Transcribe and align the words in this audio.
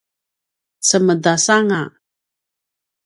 cemedas 0.87 1.43
anga 1.57 1.81